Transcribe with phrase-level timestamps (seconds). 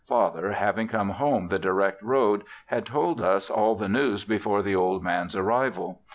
[0.07, 4.75] Father having come home the direct road had told us all the news before the
[4.75, 6.01] old man's arrival.